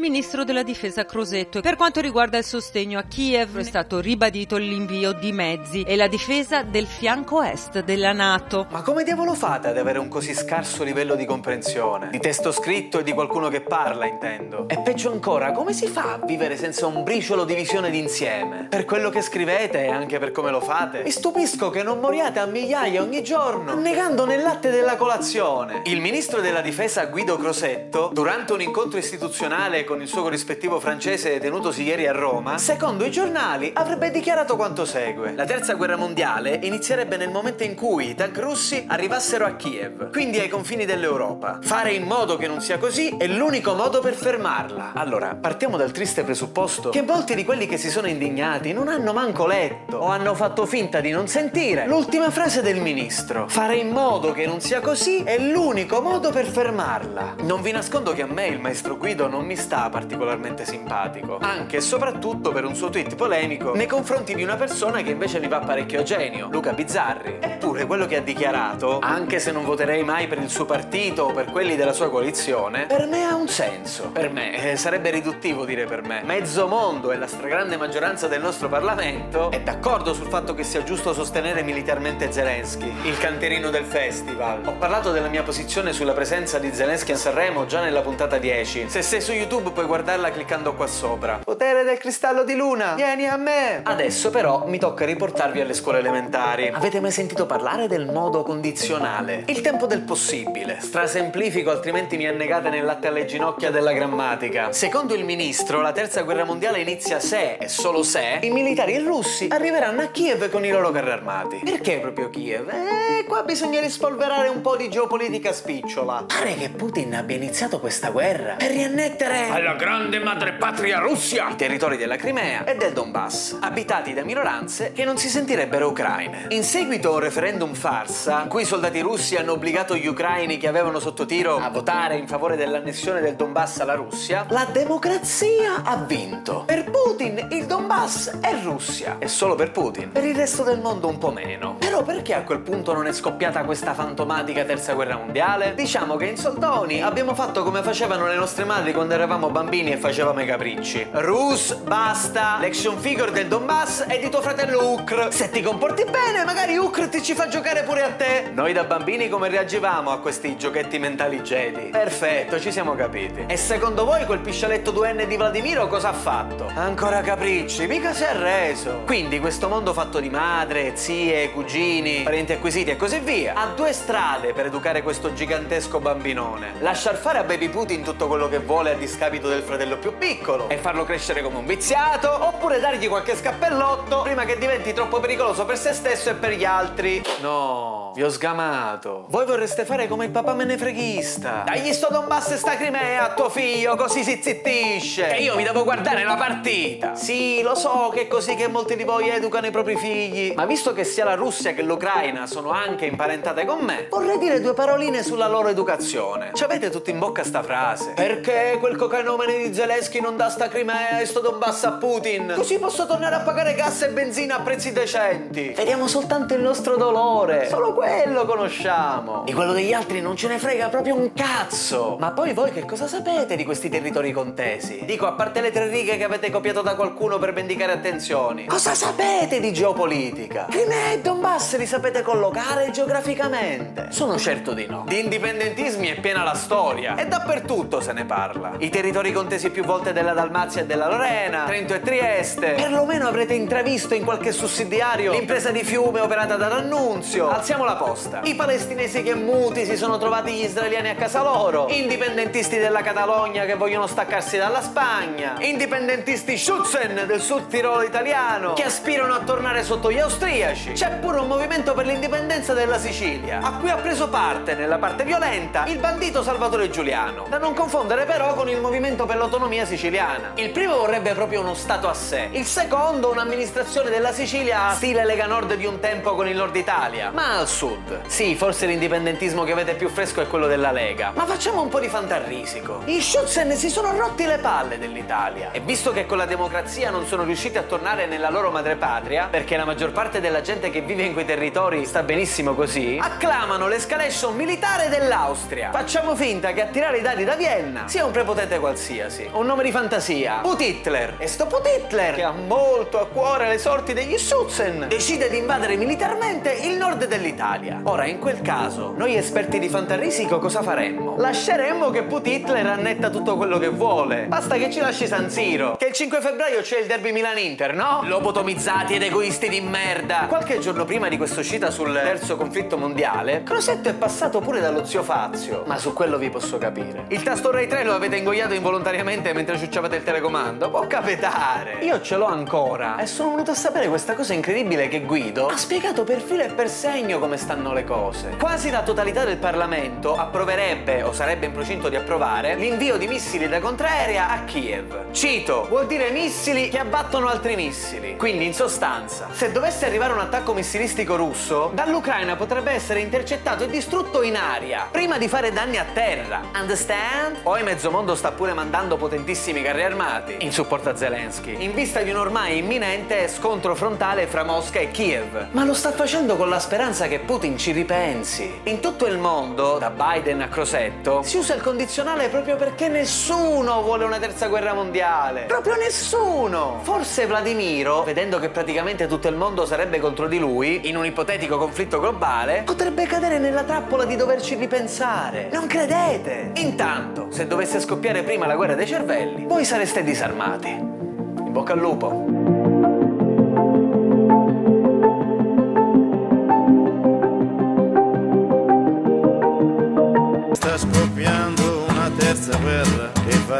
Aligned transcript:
ministro 0.00 0.44
della 0.44 0.62
difesa 0.62 1.04
Crosetto. 1.04 1.60
Per 1.60 1.76
quanto 1.76 2.00
riguarda 2.00 2.38
il 2.38 2.44
sostegno 2.44 2.98
a 2.98 3.02
Kiev 3.02 3.58
è 3.58 3.62
stato 3.62 4.00
ribadito 4.00 4.56
l'invio 4.56 5.12
di 5.12 5.30
mezzi 5.30 5.82
e 5.82 5.94
la 5.94 6.08
difesa 6.08 6.62
del 6.62 6.86
fianco 6.86 7.42
est 7.42 7.84
della 7.84 8.12
Nato. 8.12 8.66
Ma 8.70 8.80
come 8.80 9.04
diavolo 9.04 9.34
fate 9.34 9.68
ad 9.68 9.76
avere 9.76 9.98
un 9.98 10.08
così 10.08 10.34
scarso 10.34 10.82
livello 10.82 11.14
di 11.14 11.26
comprensione? 11.26 12.08
Di 12.10 12.18
testo 12.18 12.50
scritto 12.50 13.00
e 13.00 13.02
di 13.02 13.12
qualcuno 13.12 13.48
che 13.48 13.60
parla, 13.60 14.06
intendo. 14.06 14.66
E 14.68 14.80
peggio 14.80 15.12
ancora, 15.12 15.52
come 15.52 15.74
si 15.74 15.86
fa 15.86 16.14
a 16.14 16.24
vivere 16.24 16.56
senza 16.56 16.86
un 16.86 17.02
briciolo 17.02 17.44
di 17.44 17.54
visione 17.54 17.90
d'insieme? 17.90 18.68
Per 18.70 18.86
quello 18.86 19.10
che 19.10 19.20
scrivete 19.20 19.84
e 19.84 19.88
anche 19.90 20.18
per 20.18 20.32
come 20.32 20.50
lo 20.50 20.62
fate, 20.62 21.02
mi 21.02 21.10
stupisco 21.10 21.68
che 21.68 21.82
non 21.82 22.00
moriate 22.00 22.38
a 22.38 22.46
migliaia 22.46 23.02
ogni 23.02 23.22
giorno, 23.22 23.74
negando 23.74 24.24
nel 24.24 24.40
latte 24.40 24.70
della 24.70 24.96
colazione. 24.96 25.82
Il 25.84 26.00
ministro 26.00 26.40
della 26.40 26.62
difesa 26.62 27.04
Guido 27.04 27.36
Crosetto, 27.36 28.10
durante 28.14 28.54
un 28.54 28.62
incontro 28.62 28.98
istituzionale 28.98 29.88
con 29.90 30.00
il 30.00 30.06
suo 30.06 30.22
corrispettivo 30.22 30.78
francese 30.78 31.40
tenutosi 31.40 31.82
ieri 31.82 32.06
a 32.06 32.12
Roma, 32.12 32.58
secondo 32.58 33.04
i 33.04 33.10
giornali 33.10 33.72
avrebbe 33.74 34.12
dichiarato 34.12 34.54
quanto 34.54 34.84
segue. 34.84 35.34
La 35.34 35.44
terza 35.44 35.74
guerra 35.74 35.96
mondiale 35.96 36.60
inizierebbe 36.62 37.16
nel 37.16 37.30
momento 37.30 37.64
in 37.64 37.74
cui 37.74 38.10
i 38.10 38.14
tank 38.14 38.38
russi 38.38 38.84
arrivassero 38.86 39.46
a 39.46 39.56
Kiev, 39.56 40.12
quindi 40.12 40.38
ai 40.38 40.48
confini 40.48 40.84
dell'Europa. 40.84 41.58
Fare 41.60 41.92
in 41.92 42.04
modo 42.04 42.36
che 42.36 42.46
non 42.46 42.60
sia 42.60 42.78
così 42.78 43.16
è 43.18 43.26
l'unico 43.26 43.74
modo 43.74 43.98
per 43.98 44.14
fermarla. 44.14 44.92
Allora, 44.94 45.34
partiamo 45.34 45.76
dal 45.76 45.90
triste 45.90 46.22
presupposto 46.22 46.90
che 46.90 47.02
molti 47.02 47.34
di 47.34 47.44
quelli 47.44 47.66
che 47.66 47.76
si 47.76 47.90
sono 47.90 48.06
indignati 48.06 48.72
non 48.72 48.86
hanno 48.86 49.12
manco 49.12 49.48
letto 49.48 49.96
o 49.96 50.06
hanno 50.06 50.36
fatto 50.36 50.66
finta 50.66 51.00
di 51.00 51.10
non 51.10 51.26
sentire 51.26 51.88
l'ultima 51.88 52.30
frase 52.30 52.62
del 52.62 52.80
ministro. 52.80 53.48
Fare 53.48 53.74
in 53.74 53.88
modo 53.88 54.30
che 54.30 54.46
non 54.46 54.60
sia 54.60 54.78
così 54.78 55.24
è 55.24 55.36
l'unico 55.40 56.00
modo 56.00 56.30
per 56.30 56.46
fermarla. 56.46 57.34
Non 57.40 57.60
vi 57.60 57.72
nascondo 57.72 58.12
che 58.12 58.22
a 58.22 58.26
me 58.26 58.46
il 58.46 58.60
maestro 58.60 58.96
Guido 58.96 59.26
non 59.26 59.44
mi 59.44 59.56
sta 59.56 59.78
particolarmente 59.88 60.64
simpatico, 60.64 61.38
anche 61.40 61.78
e 61.78 61.80
soprattutto 61.80 62.52
per 62.52 62.64
un 62.64 62.74
suo 62.74 62.90
tweet 62.90 63.14
polemico 63.14 63.74
nei 63.74 63.86
confronti 63.86 64.34
di 64.34 64.42
una 64.42 64.56
persona 64.56 65.02
che 65.02 65.10
invece 65.10 65.40
mi 65.40 65.48
va 65.48 65.60
parecchio 65.60 66.02
genio, 66.02 66.48
Luca 66.50 66.72
Bizzarri. 66.72 67.38
Eppure 67.40 67.86
quello 67.86 68.06
che 68.06 68.16
ha 68.16 68.20
dichiarato, 68.20 68.98
anche 69.00 69.38
se 69.38 69.52
non 69.52 69.64
voterei 69.64 70.02
mai 70.02 70.26
per 70.26 70.38
il 70.38 70.50
suo 70.50 70.64
partito 70.64 71.24
o 71.24 71.32
per 71.32 71.46
quelli 71.46 71.76
della 71.76 71.92
sua 71.92 72.10
coalizione, 72.10 72.86
per 72.86 73.06
me 73.06 73.24
ha 73.24 73.34
un 73.34 73.48
senso. 73.48 74.10
Per 74.12 74.30
me, 74.30 74.72
eh, 74.72 74.76
sarebbe 74.76 75.10
riduttivo 75.10 75.64
dire 75.64 75.84
per 75.86 76.02
me. 76.02 76.22
Mezzo 76.24 76.66
mondo 76.66 77.12
e 77.12 77.16
la 77.16 77.26
stragrande 77.26 77.76
maggioranza 77.76 78.28
del 78.28 78.40
nostro 78.40 78.68
Parlamento 78.68 79.50
è 79.50 79.60
d'accordo 79.60 80.12
sul 80.12 80.28
fatto 80.28 80.54
che 80.54 80.64
sia 80.64 80.82
giusto 80.82 81.12
sostenere 81.12 81.62
militarmente 81.62 82.30
Zelensky, 82.32 82.92
il 83.04 83.18
canterino 83.18 83.70
del 83.70 83.84
festival. 83.84 84.66
Ho 84.66 84.72
parlato 84.72 85.12
della 85.12 85.28
mia 85.28 85.42
posizione 85.42 85.92
sulla 85.92 86.12
presenza 86.12 86.58
di 86.58 86.72
Zelensky 86.72 87.12
a 87.12 87.16
Sanremo 87.16 87.66
già 87.66 87.80
nella 87.80 88.00
puntata 88.00 88.38
10. 88.38 88.88
Se 88.88 89.02
sei 89.02 89.20
su 89.20 89.32
YouTube 89.32 89.69
puoi 89.72 89.86
guardarla 89.86 90.30
cliccando 90.30 90.74
qua 90.74 90.86
sopra. 90.86 91.40
Potere 91.44 91.84
del 91.84 91.98
cristallo 91.98 92.44
di 92.44 92.54
luna, 92.54 92.94
vieni 92.94 93.26
a 93.26 93.36
me! 93.36 93.80
Adesso 93.82 94.30
però 94.30 94.66
mi 94.66 94.78
tocca 94.78 95.04
riportarvi 95.04 95.60
alle 95.60 95.74
scuole 95.74 95.98
elementari. 95.98 96.68
Avete 96.68 97.00
mai 97.00 97.10
sentito 97.10 97.46
parlare 97.46 97.86
del 97.86 98.06
modo 98.06 98.42
condizionale? 98.42 99.44
Il 99.46 99.60
tempo 99.60 99.86
del 99.86 100.02
possibile. 100.02 100.78
Strasemplifico, 100.80 101.70
altrimenti 101.70 102.16
mi 102.16 102.26
annegate 102.26 102.68
nel 102.68 102.84
latte 102.84 103.08
alle 103.08 103.24
ginocchia 103.24 103.70
della 103.70 103.92
grammatica. 103.92 104.72
Secondo 104.72 105.14
il 105.14 105.24
ministro, 105.24 105.80
la 105.80 105.92
terza 105.92 106.22
guerra 106.22 106.44
mondiale 106.44 106.80
inizia 106.80 107.20
se, 107.20 107.56
e 107.56 107.68
solo 107.68 108.02
se, 108.02 108.38
i 108.42 108.50
militari 108.50 108.98
russi 108.98 109.48
arriveranno 109.50 110.02
a 110.02 110.06
Kiev 110.06 110.48
con 110.50 110.64
i 110.64 110.70
loro 110.70 110.90
carri 110.90 111.10
armati. 111.10 111.60
Perché 111.64 111.98
proprio 111.98 112.30
Kiev? 112.30 112.68
Eh, 112.68 113.24
qua 113.26 113.42
bisogna 113.42 113.80
rispolverare 113.80 114.48
un 114.48 114.60
po' 114.60 114.76
di 114.76 114.88
geopolitica 114.88 115.52
spicciola. 115.52 116.24
Pare 116.26 116.54
che 116.54 116.70
Putin 116.70 117.14
abbia 117.14 117.36
iniziato 117.36 117.80
questa 117.80 118.10
guerra 118.10 118.54
per 118.56 118.70
riannettere 118.70 119.48
alla 119.60 119.74
grande 119.74 120.18
madrepatria 120.18 121.00
Russia! 121.00 121.50
i 121.50 121.56
territori 121.56 121.98
della 121.98 122.16
Crimea 122.16 122.64
e 122.64 122.76
del 122.76 122.92
Donbass, 122.92 123.58
abitati 123.60 124.14
da 124.14 124.24
minoranze 124.24 124.92
che 124.92 125.04
non 125.04 125.18
si 125.18 125.28
sentirebbero 125.28 125.88
ucraine. 125.88 126.46
In 126.48 126.64
seguito 126.64 127.10
a 127.10 127.14
un 127.14 127.18
referendum 127.20 127.74
farsa, 127.74 128.40
in 128.42 128.48
cui 128.48 128.62
i 128.62 128.64
soldati 128.64 129.00
russi 129.00 129.36
hanno 129.36 129.52
obbligato 129.52 129.94
gli 129.96 130.06
ucraini 130.06 130.56
che 130.56 130.66
avevano 130.66 130.98
sotto 130.98 131.26
tiro 131.26 131.58
a 131.58 131.68
votare 131.68 132.16
in 132.16 132.26
favore 132.26 132.56
dell'annessione 132.56 133.20
del 133.20 133.36
Donbass 133.36 133.80
alla 133.80 133.94
Russia, 133.94 134.46
la 134.48 134.66
democrazia 134.72 135.82
ha 135.84 135.96
vinto. 135.96 136.62
Per 136.64 136.90
Putin 136.90 137.48
il 137.50 137.66
Donbass 137.66 138.38
è 138.40 138.58
Russia, 138.62 139.16
e 139.18 139.28
solo 139.28 139.56
per 139.56 139.72
Putin. 139.72 140.12
Per 140.12 140.24
il 140.24 140.34
resto 140.34 140.62
del 140.62 140.80
mondo 140.80 141.06
un 141.06 141.18
po' 141.18 141.32
meno. 141.32 141.76
Però 141.78 142.02
perché 142.02 142.34
a 142.34 142.42
quel 142.44 142.60
punto 142.60 142.94
non 142.94 143.06
è 143.06 143.12
scoppiata 143.12 143.64
questa 143.64 143.92
fantomatica 143.92 144.64
terza 144.64 144.94
guerra 144.94 145.16
mondiale? 145.16 145.74
Diciamo 145.74 146.16
che 146.16 146.24
in 146.24 146.38
soldoni 146.38 147.02
abbiamo 147.02 147.34
fatto 147.34 147.62
come 147.62 147.82
facevano 147.82 148.26
le 148.26 148.36
nostre 148.36 148.64
madri 148.64 148.92
quando 148.92 149.12
eravamo 149.12 149.49
bambini 149.50 149.92
e 149.92 149.96
facevamo 149.96 150.40
i 150.40 150.46
capricci. 150.46 151.08
Rus, 151.12 151.74
basta, 151.74 152.58
l'action 152.60 152.98
figure 152.98 153.30
del 153.30 153.46
Donbass 153.46 154.04
è 154.04 154.18
di 154.18 154.28
tuo 154.28 154.40
fratello 154.40 154.92
Ukr. 154.92 155.28
Se 155.32 155.50
ti 155.50 155.62
comporti 155.62 156.04
bene, 156.04 156.44
magari 156.44 156.76
Ukr 156.76 157.08
ti 157.08 157.22
ci 157.22 157.34
fa 157.34 157.48
giocare 157.48 157.82
pure 157.82 158.02
a 158.02 158.10
te. 158.10 158.50
Noi 158.52 158.72
da 158.72 158.84
bambini 158.84 159.28
come 159.28 159.48
reagivamo 159.48 160.10
a 160.10 160.18
questi 160.20 160.56
giochetti 160.56 160.98
mentali 160.98 161.40
Jedi? 161.40 161.90
Perfetto, 161.90 162.60
ci 162.60 162.70
siamo 162.70 162.94
capiti. 162.94 163.44
E 163.46 163.56
secondo 163.56 164.04
voi 164.04 164.24
quel 164.26 164.40
piscialetto 164.40 164.92
2N 164.92 165.26
di 165.26 165.36
Vladimiro 165.36 165.86
cosa 165.86 166.10
ha 166.10 166.12
fatto? 166.12 166.70
Ancora 166.74 167.20
capricci, 167.20 167.86
mica 167.86 168.12
si 168.12 168.22
è 168.22 168.28
arreso. 168.28 169.02
Quindi 169.04 169.40
questo 169.40 169.68
mondo 169.68 169.92
fatto 169.92 170.20
di 170.20 170.30
madre, 170.30 170.96
zie, 170.96 171.50
cugini, 171.50 172.22
parenti 172.22 172.52
acquisiti 172.52 172.90
e 172.90 172.96
così 172.96 173.18
via, 173.20 173.54
ha 173.54 173.66
due 173.66 173.92
strade 173.92 174.52
per 174.52 174.66
educare 174.66 175.02
questo 175.02 175.32
gigantesco 175.32 176.00
bambinone. 176.00 176.74
Lasciar 176.80 177.16
fare 177.16 177.38
a 177.38 177.44
Baby 177.44 177.68
Putin 177.68 178.02
tutto 178.02 178.26
quello 178.26 178.48
che 178.48 178.58
vuole 178.58 178.92
a 178.92 178.94
discapito 178.94 179.39
del 179.48 179.62
fratello 179.62 179.96
più 179.98 180.16
piccolo 180.16 180.68
e 180.68 180.76
farlo 180.78 181.04
crescere 181.04 181.42
come 181.42 181.58
un 181.58 181.66
viziato, 181.66 182.46
oppure 182.46 182.80
dargli 182.80 183.08
qualche 183.08 183.36
scappellotto 183.36 184.22
prima 184.22 184.44
che 184.44 184.58
diventi 184.58 184.92
troppo 184.92 185.20
pericoloso 185.20 185.64
per 185.64 185.78
se 185.78 185.92
stesso 185.92 186.30
e 186.30 186.34
per 186.34 186.52
gli 186.52 186.64
altri. 186.64 187.22
No, 187.40 187.99
vi 188.14 188.22
ho 188.22 188.28
sgamato. 188.28 189.26
Voi 189.28 189.46
vorreste 189.46 189.84
fare 189.84 190.08
come 190.08 190.24
il 190.24 190.30
papà 190.30 190.54
menefreghista. 190.54 191.64
Dagli 191.64 191.92
sto 191.92 192.08
Donbass 192.10 192.50
e 192.50 192.56
sta 192.56 192.76
Crimea 192.76 193.30
a 193.30 193.34
tuo 193.34 193.48
figlio, 193.48 193.96
così 193.96 194.22
si 194.24 194.40
zittisce. 194.42 195.36
E 195.36 195.42
io 195.42 195.54
mi 195.56 195.62
devo 195.62 195.84
guardare 195.84 196.24
la 196.24 196.36
partita. 196.36 197.14
Sì, 197.14 197.62
lo 197.62 197.74
so 197.74 198.10
che 198.12 198.22
è 198.22 198.26
così 198.26 198.54
che 198.54 198.68
molti 198.68 198.96
di 198.96 199.04
voi 199.04 199.28
educano 199.28 199.66
i 199.66 199.70
propri 199.70 199.96
figli. 199.96 200.52
Ma 200.54 200.66
visto 200.66 200.92
che 200.92 201.04
sia 201.04 201.24
la 201.24 201.34
Russia 201.34 201.72
che 201.72 201.82
l'Ucraina 201.82 202.46
sono 202.46 202.70
anche 202.70 203.06
imparentate 203.06 203.64
con 203.64 203.80
me, 203.80 204.06
vorrei 204.10 204.38
dire 204.38 204.60
due 204.60 204.74
paroline 204.74 205.22
sulla 205.22 205.48
loro 205.48 205.68
educazione. 205.68 206.50
Ci 206.54 206.64
avete 206.64 206.90
tutti 206.90 207.10
in 207.10 207.18
bocca 207.18 207.44
sta 207.44 207.62
frase. 207.62 208.12
Perché 208.14 208.76
quel 208.80 208.96
cocanomane 208.96 209.58
di 209.58 209.74
Zelensky 209.74 210.20
non 210.20 210.36
dà 210.36 210.48
sta 210.48 210.68
Crimea 210.68 211.20
e 211.20 211.26
sto 211.26 211.40
Donbass 211.40 211.84
a 211.84 211.92
Putin? 211.92 212.54
Così 212.56 212.78
posso 212.78 213.06
tornare 213.06 213.36
a 213.36 213.40
pagare 213.40 213.74
gas 213.74 214.02
e 214.02 214.08
benzina 214.08 214.56
a 214.56 214.60
prezzi 214.60 214.92
decenti. 214.92 215.72
Vediamo 215.76 216.08
soltanto 216.08 216.54
il 216.54 216.60
nostro 216.60 216.96
dolore. 216.96 217.68
Solo 217.68 217.92
quello 218.00 218.46
conosciamo. 218.46 219.42
Di 219.44 219.52
quello 219.52 219.72
degli 219.72 219.92
altri 219.92 220.22
non 220.22 220.34
ce 220.34 220.48
ne 220.48 220.58
frega 220.58 220.88
proprio 220.88 221.14
un 221.14 221.32
cazzo. 221.34 222.16
Ma 222.18 222.30
poi 222.30 222.54
voi 222.54 222.70
che 222.72 222.86
cosa 222.86 223.06
sapete 223.06 223.56
di 223.56 223.64
questi 223.64 223.90
territori 223.90 224.32
contesi? 224.32 225.04
Dico, 225.04 225.26
a 225.26 225.32
parte 225.32 225.60
le 225.60 225.70
tre 225.70 225.88
righe 225.88 226.16
che 226.16 226.24
avete 226.24 226.50
copiato 226.50 226.80
da 226.80 226.94
qualcuno 226.94 227.38
per 227.38 227.52
vendicare 227.52 227.92
attenzioni. 227.92 228.64
Cosa 228.66 228.94
sapete 228.94 229.60
di 229.60 229.70
geopolitica? 229.72 230.66
Crimea 230.70 231.10
e 231.10 231.20
Donbass 231.20 231.76
li 231.76 231.84
sapete 231.84 232.22
collocare 232.22 232.90
geograficamente? 232.90 234.06
Sono 234.10 234.38
certo 234.38 234.72
di 234.72 234.86
no. 234.88 235.04
Di 235.06 235.20
indipendentismi 235.20 236.08
è 236.08 236.18
piena 236.20 236.42
la 236.42 236.54
storia. 236.54 237.16
E 237.16 237.26
dappertutto 237.26 238.00
se 238.00 238.14
ne 238.14 238.24
parla. 238.24 238.72
I 238.78 238.88
territori 238.88 239.30
contesi 239.30 239.68
più 239.68 239.84
volte 239.84 240.14
della 240.14 240.32
Dalmazia 240.32 240.80
e 240.82 240.86
della 240.86 241.08
Lorena, 241.08 241.64
Trento 241.66 241.92
e 241.92 242.00
Trieste. 242.00 242.72
Perlomeno 242.76 243.28
avrete 243.28 243.52
intravisto 243.52 244.14
in 244.14 244.24
qualche 244.24 244.52
sussidiario 244.52 245.32
l'impresa 245.32 245.70
di 245.70 245.84
fiume 245.84 246.20
operata 246.20 246.56
da 246.56 246.68
D'Annunzio. 246.68 247.50
Alziamo 247.50 247.84
la 247.84 247.89
posta. 247.96 248.40
I 248.44 248.54
palestinesi 248.54 249.22
che 249.22 249.34
muti 249.34 249.84
si 249.84 249.96
sono 249.96 250.18
trovati 250.18 250.52
gli 250.52 250.64
israeliani 250.64 251.10
a 251.10 251.14
casa 251.14 251.42
loro. 251.42 251.88
Indipendentisti 251.88 252.78
della 252.78 253.02
Catalogna 253.02 253.64
che 253.64 253.74
vogliono 253.74 254.06
staccarsi 254.06 254.56
dalla 254.56 254.82
Spagna. 254.82 255.56
Indipendentisti 255.58 256.56
Schutzen 256.56 257.24
del 257.26 257.40
Sud 257.40 257.68
Tirolo 257.68 258.02
italiano 258.02 258.72
che 258.74 258.84
aspirano 258.84 259.34
a 259.34 259.40
tornare 259.40 259.82
sotto 259.82 260.10
gli 260.10 260.18
austriaci. 260.18 260.92
C'è 260.92 261.18
pure 261.18 261.38
un 261.38 261.46
movimento 261.46 261.94
per 261.94 262.06
l'indipendenza 262.06 262.74
della 262.74 262.98
Sicilia, 262.98 263.60
a 263.62 263.72
cui 263.72 263.90
ha 263.90 263.96
preso 263.96 264.28
parte 264.28 264.74
nella 264.74 264.98
parte 264.98 265.24
violenta 265.24 265.84
il 265.86 265.98
bandito 265.98 266.42
Salvatore 266.42 266.90
Giuliano. 266.90 267.46
Da 267.48 267.58
non 267.58 267.74
confondere 267.74 268.24
però 268.24 268.54
con 268.54 268.68
il 268.68 268.80
movimento 268.80 269.26
per 269.26 269.36
l'autonomia 269.36 269.84
siciliana. 269.84 270.52
Il 270.54 270.70
primo 270.70 270.96
vorrebbe 270.96 271.32
proprio 271.32 271.60
uno 271.60 271.74
Stato 271.74 272.08
a 272.08 272.14
sé, 272.14 272.48
il 272.52 272.66
secondo 272.66 273.30
un'amministrazione 273.30 274.10
della 274.10 274.32
Sicilia 274.32 274.92
stile 274.92 275.24
Lega 275.24 275.46
Nord 275.46 275.74
di 275.74 275.86
un 275.86 275.98
tempo 276.00 276.34
con 276.34 276.48
il 276.48 276.56
Nord 276.56 276.76
Italia. 276.76 277.30
Ma 277.32 277.58
al 277.58 277.68
sud. 277.80 278.26
Sì, 278.26 278.54
forse 278.56 278.84
l'indipendentismo 278.84 279.64
che 279.64 279.72
avete 279.72 279.94
più 279.94 280.10
fresco 280.10 280.42
è 280.42 280.46
quello 280.46 280.66
della 280.66 280.92
Lega, 280.92 281.32
ma 281.34 281.46
facciamo 281.46 281.80
un 281.80 281.88
po' 281.88 281.98
di 281.98 282.08
fantarrisico. 282.08 283.00
Gli 283.06 283.22
Schutzen 283.22 283.74
si 283.74 283.88
sono 283.88 284.14
rotti 284.14 284.44
le 284.44 284.58
palle 284.58 284.98
dell'Italia 284.98 285.70
e 285.70 285.80
visto 285.80 286.12
che 286.12 286.26
con 286.26 286.36
la 286.36 286.44
democrazia 286.44 287.08
non 287.08 287.26
sono 287.26 287.42
riusciti 287.42 287.78
a 287.78 287.82
tornare 287.82 288.26
nella 288.26 288.50
loro 288.50 288.70
madrepatria, 288.70 289.48
perché 289.50 289.78
la 289.78 289.86
maggior 289.86 290.12
parte 290.12 290.42
della 290.42 290.60
gente 290.60 290.90
che 290.90 291.00
vive 291.00 291.22
in 291.22 291.32
quei 291.32 291.46
territori 291.46 292.04
sta 292.04 292.22
benissimo 292.22 292.74
così, 292.74 293.18
acclamano 293.18 293.88
l'escalation 293.88 294.54
militare 294.54 295.08
dell'Austria. 295.08 295.90
Facciamo 295.90 296.36
finta 296.36 296.72
che 296.72 296.82
a 296.82 296.86
tirare 296.88 297.16
i 297.16 297.22
dadi 297.22 297.44
da 297.44 297.54
Vienna 297.54 298.08
sia 298.08 298.26
un 298.26 298.30
prepotente 298.30 298.78
qualsiasi, 298.78 299.48
un 299.54 299.64
nome 299.64 299.84
di 299.84 299.90
fantasia, 299.90 300.58
Put 300.60 300.82
Hitler. 300.82 301.36
E 301.38 301.46
sto 301.46 301.66
Put 301.66 301.86
Hitler, 301.86 302.34
che 302.34 302.42
ha 302.42 302.52
molto 302.52 303.18
a 303.18 303.26
cuore 303.26 303.68
le 303.68 303.78
sorti 303.78 304.12
degli 304.12 304.36
Schutzen, 304.36 305.06
decide 305.08 305.48
di 305.48 305.56
invadere 305.56 305.96
militarmente 305.96 306.72
il 306.72 306.98
nord 306.98 307.24
dell'Italia. 307.24 307.68
Ora, 308.02 308.26
in 308.26 308.40
quel 308.40 308.62
caso, 308.62 309.14
noi 309.16 309.36
esperti 309.36 309.78
di 309.78 309.88
fantarisico 309.88 310.58
cosa 310.58 310.82
faremmo? 310.82 311.36
Lasceremmo 311.38 312.10
che 312.10 312.24
Put 312.24 312.44
Hitler 312.48 312.84
annetta 312.84 313.30
tutto 313.30 313.56
quello 313.56 313.78
che 313.78 313.88
vuole. 313.88 314.46
Basta 314.48 314.74
che 314.74 314.90
ci 314.90 314.98
lasci 314.98 315.28
San 315.28 315.50
Siro. 315.50 315.94
Che 315.96 316.06
il 316.06 316.12
5 316.12 316.40
febbraio 316.40 316.80
c'è 316.80 316.98
il 316.98 317.06
derby 317.06 317.30
Milan-Inter, 317.30 317.94
no? 317.94 318.22
Lobotomizzati 318.24 319.14
ed 319.14 319.22
egoisti 319.22 319.68
di 319.68 319.80
merda. 319.80 320.46
Qualche 320.48 320.80
giorno 320.80 321.04
prima 321.04 321.28
di 321.28 321.36
questa 321.36 321.60
uscita 321.60 321.90
sul 321.92 322.12
terzo 322.12 322.56
conflitto 322.56 322.98
mondiale, 322.98 323.62
Crosetto 323.62 324.08
è 324.08 324.14
passato 324.14 324.58
pure 324.58 324.80
dallo 324.80 325.04
zio 325.04 325.22
Fazio. 325.22 325.84
Ma 325.86 325.96
su 325.96 326.12
quello 326.12 326.38
vi 326.38 326.50
posso 326.50 326.76
capire. 326.76 327.26
Il 327.28 327.44
tasto 327.44 327.70
Ray 327.70 327.86
3 327.86 328.02
lo 328.02 328.14
avete 328.14 328.34
ingoiato 328.34 328.74
involontariamente 328.74 329.52
mentre 329.52 329.78
ciucciavate 329.78 330.16
il 330.16 330.24
telecomando? 330.24 330.90
Può 330.90 331.06
capitare. 331.06 331.98
Io 332.00 332.20
ce 332.20 332.36
l'ho 332.36 332.46
ancora. 332.46 333.16
E 333.16 333.26
sono 333.26 333.50
venuto 333.50 333.70
a 333.70 333.74
sapere 333.74 334.08
questa 334.08 334.34
cosa 334.34 334.54
incredibile 334.54 335.06
che 335.06 335.20
Guido 335.20 335.68
ha 335.68 335.76
spiegato 335.76 336.24
per 336.24 336.40
filo 336.40 336.64
e 336.64 336.68
per 336.68 336.88
segno 336.88 337.38
come 337.38 337.58
stanno 337.60 337.92
le 337.92 338.04
cose. 338.04 338.56
Quasi 338.58 338.90
la 338.90 339.02
totalità 339.02 339.44
del 339.44 339.58
Parlamento 339.58 340.34
approverebbe 340.34 341.22
o 341.22 341.32
sarebbe 341.32 341.66
in 341.66 341.72
procinto 341.72 342.08
di 342.08 342.16
approvare 342.16 342.74
l'invio 342.74 343.18
di 343.18 343.28
missili 343.28 343.68
da 343.68 343.78
contraerea 343.80 344.50
a 344.50 344.64
Kiev. 344.64 345.30
Cito, 345.30 345.86
vuol 345.88 346.06
dire 346.06 346.30
missili 346.30 346.88
che 346.88 346.98
abbattono 346.98 347.48
altri 347.48 347.76
missili. 347.76 348.36
Quindi 348.36 348.64
in 348.64 348.72
sostanza, 348.72 349.48
se 349.52 349.70
dovesse 349.70 350.06
arrivare 350.06 350.32
un 350.32 350.40
attacco 350.40 350.72
missilistico 350.72 351.36
russo, 351.36 351.90
dall'Ucraina 351.92 352.56
potrebbe 352.56 352.92
essere 352.92 353.20
intercettato 353.20 353.84
e 353.84 353.88
distrutto 353.88 354.42
in 354.42 354.56
aria, 354.56 355.06
prima 355.10 355.36
di 355.36 355.46
fare 355.46 355.70
danni 355.70 355.98
a 355.98 356.06
terra. 356.12 356.62
Understand? 356.74 357.58
Poi 357.62 357.82
mezzo 357.82 358.10
mondo 358.10 358.34
sta 358.34 358.52
pure 358.52 358.72
mandando 358.72 359.18
potentissimi 359.18 359.82
carri 359.82 360.02
armati 360.02 360.56
in 360.60 360.72
supporto 360.72 361.10
a 361.10 361.16
Zelensky, 361.16 361.76
in 361.78 361.92
vista 361.92 362.22
di 362.22 362.30
un 362.30 362.36
ormai 362.36 362.78
imminente 362.78 363.48
scontro 363.48 363.94
frontale 363.94 364.46
fra 364.46 364.64
Mosca 364.64 364.98
e 364.98 365.10
Kiev. 365.10 365.68
Ma 365.72 365.84
lo 365.84 365.92
sta 365.92 366.12
facendo 366.12 366.56
con 366.56 366.70
la 366.70 366.78
speranza 366.78 367.26
che 367.26 367.38
Putin 367.50 367.76
ci 367.76 367.90
ripensi. 367.90 368.78
In 368.84 369.00
tutto 369.00 369.26
il 369.26 369.36
mondo, 369.36 369.98
da 369.98 370.10
Biden 370.10 370.60
a 370.60 370.68
Crosetto, 370.68 371.42
si 371.42 371.56
usa 371.56 371.74
il 371.74 371.82
condizionale 371.82 372.48
proprio 372.48 372.76
perché 372.76 373.08
nessuno 373.08 374.02
vuole 374.02 374.22
una 374.22 374.38
terza 374.38 374.68
guerra 374.68 374.94
mondiale. 374.94 375.62
Proprio 375.62 375.96
nessuno! 375.96 377.00
Forse 377.02 377.46
Vladimiro, 377.46 378.22
vedendo 378.22 378.60
che 378.60 378.68
praticamente 378.68 379.26
tutto 379.26 379.48
il 379.48 379.56
mondo 379.56 379.84
sarebbe 379.84 380.20
contro 380.20 380.46
di 380.46 380.60
lui, 380.60 381.08
in 381.08 381.16
un 381.16 381.24
ipotetico 381.24 381.76
conflitto 381.76 382.20
globale, 382.20 382.82
potrebbe 382.84 383.26
cadere 383.26 383.58
nella 383.58 383.82
trappola 383.82 384.24
di 384.24 384.36
doverci 384.36 384.76
ripensare. 384.76 385.70
Non 385.72 385.88
credete? 385.88 386.70
Intanto, 386.74 387.48
se 387.50 387.66
dovesse 387.66 387.98
scoppiare 387.98 388.44
prima 388.44 388.68
la 388.68 388.76
guerra 388.76 388.94
dei 388.94 389.08
cervelli, 389.08 389.64
voi 389.64 389.84
sareste 389.84 390.22
disarmati. 390.22 390.90
In 390.90 391.72
bocca 391.72 391.94
al 391.94 391.98
lupo. 391.98 392.79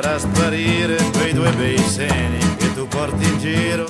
Farà 0.01 0.19
sparire 0.19 0.97
quei 1.13 1.35
due 1.35 1.51
bei 1.53 1.77
seni 1.77 2.39
che 2.57 2.73
tu 2.73 2.89
porti 2.89 3.23
in 3.25 3.39
giro. 3.39 3.71